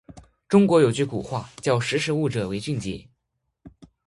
[0.49, 3.07] 中国有句古话，叫“识时务者为俊杰”。